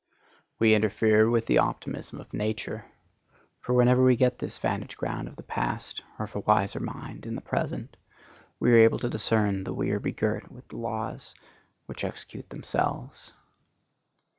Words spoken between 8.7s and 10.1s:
are able to discern that we are